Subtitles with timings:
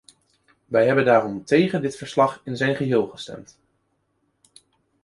[0.65, 3.57] Wij hebben daarom tegen dit verslag in zijn geheel gestemd.